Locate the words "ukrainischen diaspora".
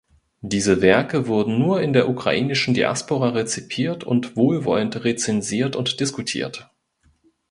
2.09-3.29